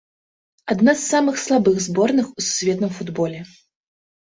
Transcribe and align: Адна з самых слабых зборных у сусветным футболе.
Адна 0.73 0.95
з 1.01 1.05
самых 1.09 1.35
слабых 1.43 1.77
зборных 1.87 2.33
у 2.37 2.47
сусветным 2.49 2.91
футболе. 2.99 3.39